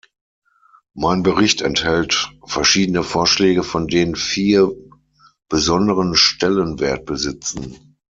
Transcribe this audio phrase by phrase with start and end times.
[0.95, 4.71] Mein Bericht enthält verschiedene Vorschläge, von denen vier
[5.47, 7.99] besonderen Stellenwert besitzen.